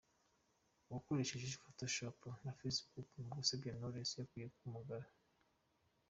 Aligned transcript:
Uwakoresheje 0.89 1.59
photoshop 1.65 2.19
na 2.45 2.51
Facebook 2.59 3.09
mu 3.19 3.25
gusebya 3.39 3.71
Knowless 3.77 4.11
akwiye 4.23 4.47
umugayo. 4.67 5.09